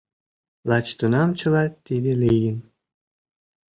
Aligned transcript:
Лач 0.69 0.87
тунам 0.99 1.29
чыла 1.39 1.63
тиде 1.85 2.13
лийын. 2.21 2.57